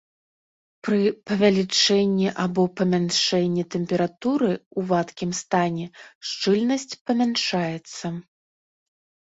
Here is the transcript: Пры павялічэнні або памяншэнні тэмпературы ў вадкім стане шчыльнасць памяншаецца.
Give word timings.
Пры 0.85 1.01
павялічэнні 1.31 2.27
або 2.45 2.63
памяншэнні 2.81 3.63
тэмпературы 3.77 4.51
ў 4.55 4.79
вадкім 4.93 5.31
стане 5.45 5.85
шчыльнасць 6.33 6.93
памяншаецца. 7.07 8.07